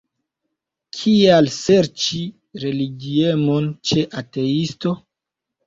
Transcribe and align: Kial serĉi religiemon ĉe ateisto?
Kial 0.99 1.49
serĉi 1.57 2.23
religiemon 2.65 3.71
ĉe 3.93 4.09
ateisto? 4.25 4.99